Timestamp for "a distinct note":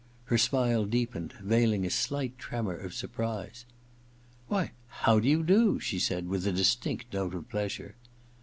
6.47-7.35